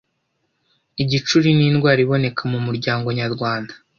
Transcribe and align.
Igicuri 1.03 1.49
ni 1.57 1.65
indwara 1.69 1.99
iboneka 2.05 2.41
mu 2.51 2.59
muryango 2.67 3.07
nyarwanda 3.19 3.73